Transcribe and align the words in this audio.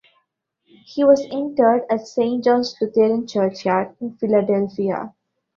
He 0.63 1.03
was 1.03 1.21
interred 1.23 1.83
at 1.91 2.07
Saint 2.07 2.43
John's 2.43 2.75
Lutheran 2.81 3.27
Churchyard 3.27 3.95
in 3.99 4.15
Philadelphia. 4.15 5.13